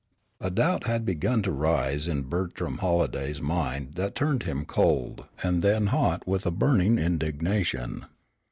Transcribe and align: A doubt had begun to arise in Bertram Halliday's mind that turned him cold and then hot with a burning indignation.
A 0.39 0.49
doubt 0.49 0.85
had 0.87 1.05
begun 1.05 1.43
to 1.43 1.51
arise 1.51 2.07
in 2.07 2.23
Bertram 2.23 2.79
Halliday's 2.79 3.39
mind 3.39 3.93
that 3.97 4.15
turned 4.15 4.41
him 4.41 4.65
cold 4.65 5.25
and 5.43 5.61
then 5.61 5.85
hot 5.93 6.27
with 6.27 6.43
a 6.47 6.49
burning 6.49 6.97
indignation. 6.97 8.07